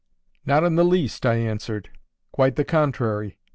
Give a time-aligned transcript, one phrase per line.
[0.47, 1.91] "Not in the least," I answered.
[2.31, 3.37] "Quite the contrary.